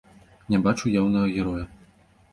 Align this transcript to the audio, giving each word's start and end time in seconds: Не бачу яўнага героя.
Не 0.53 0.61
бачу 0.63 0.93
яўнага 0.99 1.27
героя. 1.37 1.63